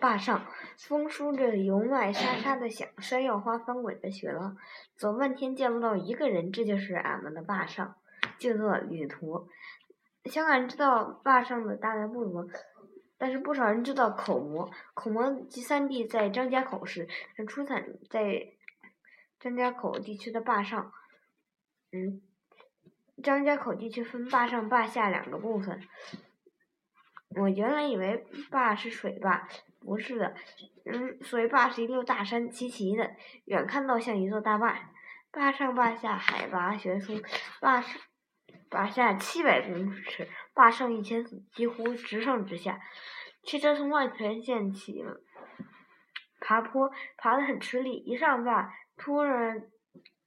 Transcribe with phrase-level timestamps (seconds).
[0.00, 4.56] 坝上，风梳着油麦沙沙的响，山药花翻滚着雪浪，
[4.96, 7.96] 走半天见不到一个人，这就是俺们的坝上，
[8.38, 9.48] 就做旅途。
[10.24, 12.46] 香港人知道坝上的大概不多，
[13.16, 14.70] 但是不少人知道口蘑。
[14.94, 17.08] 口蘑集散地在张家口市，
[17.46, 18.48] 出产在
[19.40, 20.92] 张家口地区的坝上。
[21.92, 22.20] 嗯，
[23.22, 25.80] 张家口地区分坝上、坝下两个部分。
[27.36, 29.48] 我原来以为坝是水坝，
[29.80, 30.34] 不是的。
[30.84, 33.10] 嗯，所以坝是一溜大山，齐齐的，
[33.44, 34.90] 远看到像一座大坝。
[35.30, 37.20] 坝上坝下海拔悬殊，
[37.60, 38.00] 坝上。
[38.70, 42.78] 坝下七百公尺，坝上一千四，几乎直上直下。
[43.42, 45.02] 汽车从万泉县起，
[46.38, 47.96] 爬坡爬得很吃力。
[47.96, 49.62] 一上坝，突然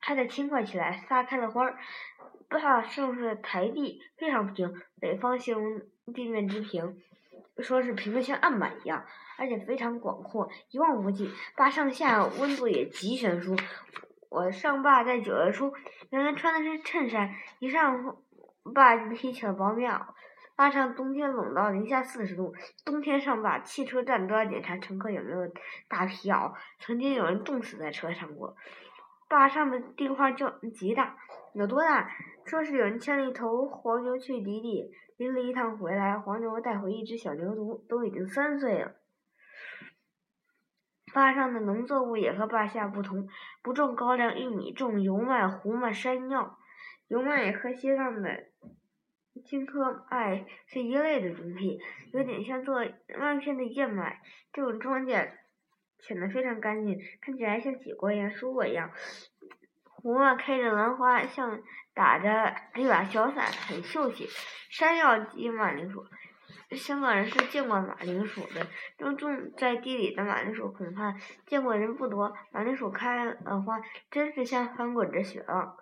[0.02, 1.78] 开得轻快起来，撒开了花儿。
[2.50, 4.74] 坝上是台地，非常平。
[5.00, 5.82] 北方形容
[6.14, 6.98] 地面之平，
[7.60, 9.06] 说是平的像案板一样，
[9.38, 11.32] 而且非常广阔，一望无际。
[11.56, 13.56] 坝上下温度也极悬殊。
[14.30, 15.72] 我上坝在九月初，
[16.10, 18.18] 原来穿的是衬衫，一上。
[18.76, 20.06] 坝就披起了薄棉袄，
[20.56, 22.54] 坝上冬天冷到零下四十度，
[22.86, 25.52] 冬天上坝，汽车站都要检查乘客有没有
[25.88, 28.56] 大皮袄，曾经有人冻死在车上过。
[29.32, 31.16] 坝上的地块就极大，
[31.54, 32.12] 有多大？
[32.44, 38.92] 说是有人牵了一头黄牛去犁地，犁了一趟回来，黄牛带回一只小牛犊，都已经三岁了。
[41.14, 43.30] 坝上的农作物也和坝下不同，
[43.64, 46.58] 不种高粱、玉米，种油麦、胡麦、山药。
[47.08, 48.48] 油麦和西藏的
[49.46, 51.80] 青稞麦是一类的种地，
[52.12, 52.86] 有点像做
[53.18, 54.22] 麦片的燕麦。
[54.52, 55.32] 这种庄稼
[56.02, 58.92] 显得非常干净，看起来像洗过一样、梳过一样。
[59.84, 61.62] 胡麦开着兰花，像
[61.94, 64.28] 打着一把小伞，很秀气。
[64.70, 66.06] 山药及马铃薯，
[66.72, 68.66] 香港人是见过马铃薯的，
[68.98, 72.34] 种种在地里的马铃薯恐怕见过人不多。
[72.52, 75.78] 马铃薯开了花，真是像翻滚着雪浪。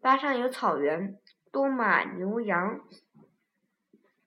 [0.00, 1.18] 坝上有草原，
[1.52, 2.80] 多马牛羊。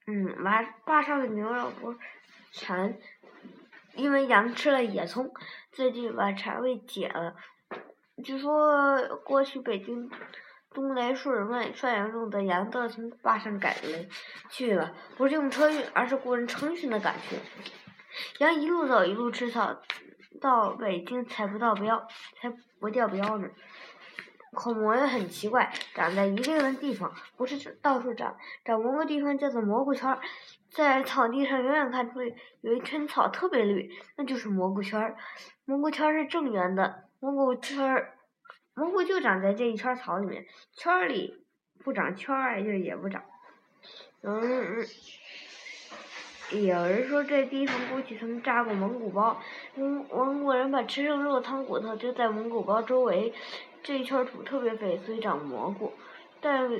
[0.06, 1.94] 嗯，坝坝上的牛肉不
[2.52, 2.98] 馋，
[3.98, 5.30] 因为羊吃了野葱。
[5.70, 7.36] 自己把馋味解了。
[8.24, 10.10] 据说过去北京
[10.72, 14.08] 东来顺卖涮羊肉的羊都要从坝上赶来
[14.50, 17.36] 去了，不是用车运，而是雇人成群的赶去。
[18.40, 19.80] 羊一路走一路吃草，
[20.40, 22.08] 到北京才不到标，
[22.40, 23.48] 才不掉标呢。
[24.52, 28.36] 口蘑也很奇怪，长在一定的地方，不是到处长。
[28.64, 30.18] 长蘑菇地方叫做蘑菇圈儿，
[30.70, 32.20] 在草地上远远看出
[32.60, 35.16] 有一圈草特别绿，那就是蘑菇圈儿。
[35.64, 38.14] 蘑菇圈儿是正圆的，蘑菇圈儿，
[38.74, 41.44] 蘑菇就长在这一圈草里面，圈里
[41.84, 43.22] 不长，圈儿就也不长。
[44.22, 44.86] 嗯嗯，
[46.50, 49.38] 有人说这地方过去曾扎过蒙古包，
[49.74, 53.34] 蒙蒙古人把吃剩肉汤骨头丢在蒙古包周围。
[53.82, 55.92] 这一圈土特别肥，所以长蘑菇。
[56.40, 56.70] 但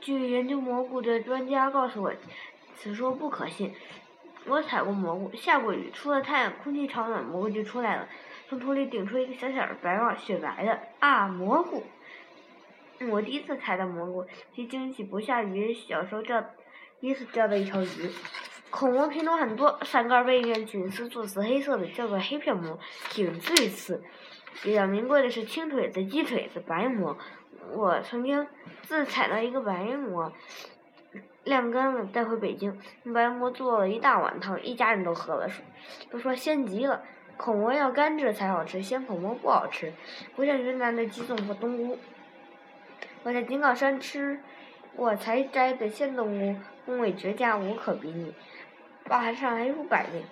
[0.00, 2.12] 据研究蘑菇的专家告诉我，
[2.76, 3.74] 此说不可信。
[4.46, 8.08] 我采过蘑菇，下过雨，出了太阳，空气潮暖，蘑菇就出来了。
[8.48, 11.82] 从土里顶出一个小小的白帽，雪白的啊，蘑菇！
[13.10, 16.40] 我第一次采到蘑菇，其惊喜不下于小时候钓，
[17.00, 18.10] 第一次钓到一条鱼。
[18.70, 22.78] 口蘑品种很多，伞盖背面菌丝做紫黑色的，叫做黑片蘑，
[23.10, 24.02] 挺最次。
[24.62, 27.16] 比较名贵的是青腿子、鸡腿子、白蘑。
[27.72, 28.46] 我曾经
[28.82, 30.32] 自采到一个白蘑，
[31.44, 35.48] 晾干了带回北京，用白蘑做了一大碗汤，一家人都喝了，
[36.10, 37.02] 都说鲜极了。
[37.36, 39.92] 口蘑要干制才好吃，鲜口蘑不好吃，
[40.34, 41.98] 不像云南的鸡枞和冬菇。
[43.22, 44.40] 我在井冈山吃
[44.94, 48.32] 过才摘的鲜冬菇，风味绝佳，无可比拟。
[49.08, 50.22] 坝上还有百灵。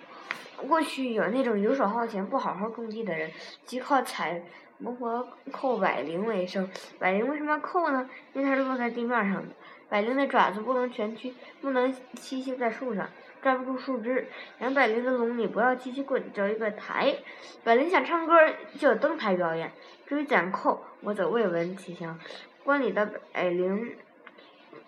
[0.67, 3.29] 过去有那种游手好闲、不好好种地的人，
[3.65, 4.41] 即靠采
[4.77, 6.69] 蘑和扣百灵为生。
[6.97, 8.09] 百灵为什么要扣呢？
[8.33, 9.49] 因为它是落在地面上的。
[9.89, 13.07] 百灵的爪子不能蜷曲，不能栖息在树上，
[13.41, 14.27] 抓不住树枝。
[14.59, 17.15] 养百灵的笼里不要机器棍，只要一个台。
[17.63, 18.33] 百灵想唱歌
[18.79, 19.71] 就有登台表演。
[20.07, 22.19] 至于怎扣，我则未闻其详。
[22.63, 23.95] 关里的百灵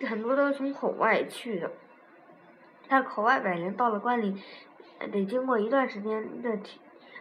[0.08, 1.72] 很多都是从口外去的，
[2.88, 4.42] 但口外百灵到了关里。
[5.12, 6.58] 得经过一段时间的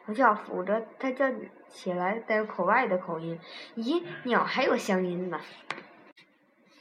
[0.07, 1.27] 调教，否则他叫
[1.69, 3.39] 起来带有口外的口音。
[3.77, 5.39] 咦，鸟还有乡音呢。